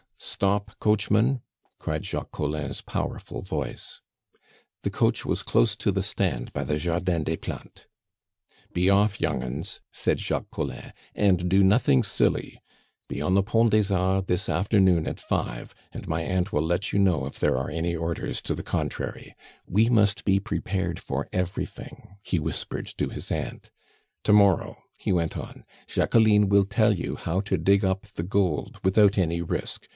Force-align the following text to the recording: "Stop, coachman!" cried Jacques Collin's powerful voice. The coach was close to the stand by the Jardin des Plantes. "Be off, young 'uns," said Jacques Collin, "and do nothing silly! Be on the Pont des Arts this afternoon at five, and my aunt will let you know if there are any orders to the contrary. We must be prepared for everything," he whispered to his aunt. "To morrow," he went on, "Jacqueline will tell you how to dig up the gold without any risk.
"Stop, 0.17 0.71
coachman!" 0.79 1.41
cried 1.79 2.05
Jacques 2.05 2.31
Collin's 2.31 2.81
powerful 2.81 3.41
voice. 3.41 4.01
The 4.81 4.89
coach 4.89 5.25
was 5.25 5.43
close 5.43 5.75
to 5.75 5.91
the 5.91 6.01
stand 6.03 6.53
by 6.53 6.63
the 6.63 6.77
Jardin 6.77 7.23
des 7.23 7.37
Plantes. 7.37 7.85
"Be 8.73 8.89
off, 8.89 9.19
young 9.21 9.43
'uns," 9.43 9.81
said 9.91 10.19
Jacques 10.19 10.49
Collin, 10.51 10.93
"and 11.13 11.49
do 11.49 11.63
nothing 11.63 12.01
silly! 12.03 12.61
Be 13.07 13.21
on 13.21 13.33
the 13.35 13.43
Pont 13.43 13.71
des 13.71 13.93
Arts 13.93 14.27
this 14.27 14.49
afternoon 14.49 15.05
at 15.07 15.19
five, 15.19 15.73
and 15.91 16.07
my 16.07 16.21
aunt 16.21 16.51
will 16.53 16.65
let 16.65 16.91
you 16.93 16.97
know 16.97 17.25
if 17.25 17.39
there 17.39 17.57
are 17.57 17.69
any 17.69 17.95
orders 17.95 18.41
to 18.43 18.55
the 18.55 18.63
contrary. 18.63 19.35
We 19.67 19.89
must 19.89 20.23
be 20.23 20.39
prepared 20.39 20.99
for 20.99 21.27
everything," 21.31 22.15
he 22.23 22.39
whispered 22.39 22.87
to 22.97 23.09
his 23.09 23.31
aunt. 23.31 23.69
"To 24.23 24.33
morrow," 24.33 24.83
he 24.97 25.11
went 25.11 25.37
on, 25.37 25.63
"Jacqueline 25.87 26.49
will 26.49 26.63
tell 26.65 26.95
you 26.95 27.15
how 27.15 27.41
to 27.41 27.57
dig 27.57 27.83
up 27.85 28.07
the 28.13 28.23
gold 28.23 28.79
without 28.83 29.17
any 29.17 29.41
risk. 29.41 29.87